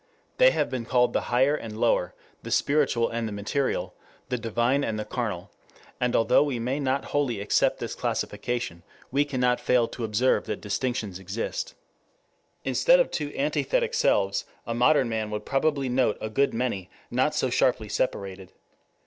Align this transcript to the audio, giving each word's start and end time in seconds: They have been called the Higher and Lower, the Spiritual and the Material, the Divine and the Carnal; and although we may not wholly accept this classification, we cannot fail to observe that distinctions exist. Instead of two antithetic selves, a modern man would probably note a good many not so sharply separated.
They 0.37 0.49
have 0.49 0.67
been 0.71 0.85
called 0.85 1.13
the 1.13 1.29
Higher 1.29 1.53
and 1.55 1.77
Lower, 1.79 2.15
the 2.41 2.49
Spiritual 2.49 3.07
and 3.09 3.27
the 3.27 3.31
Material, 3.31 3.93
the 4.29 4.37
Divine 4.39 4.83
and 4.83 4.97
the 4.97 5.05
Carnal; 5.05 5.51
and 5.99 6.15
although 6.15 6.41
we 6.41 6.57
may 6.57 6.79
not 6.79 7.05
wholly 7.13 7.39
accept 7.39 7.77
this 7.77 7.93
classification, 7.93 8.81
we 9.11 9.25
cannot 9.25 9.59
fail 9.59 9.87
to 9.89 10.03
observe 10.03 10.45
that 10.45 10.59
distinctions 10.59 11.19
exist. 11.19 11.75
Instead 12.65 12.99
of 12.99 13.11
two 13.11 13.31
antithetic 13.35 13.93
selves, 13.93 14.45
a 14.65 14.73
modern 14.73 15.07
man 15.07 15.29
would 15.29 15.45
probably 15.45 15.87
note 15.87 16.17
a 16.19 16.31
good 16.31 16.51
many 16.51 16.89
not 17.11 17.35
so 17.35 17.51
sharply 17.51 17.87
separated. 17.87 18.51